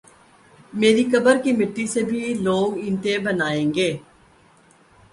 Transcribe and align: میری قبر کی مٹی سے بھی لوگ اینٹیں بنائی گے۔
میری 0.73 1.03
قبر 1.11 1.35
کی 1.43 1.51
مٹی 1.59 1.85
سے 1.87 2.01
بھی 2.03 2.21
لوگ 2.39 2.77
اینٹیں 2.77 3.17
بنائی 3.25 3.65
گے۔ 3.75 3.91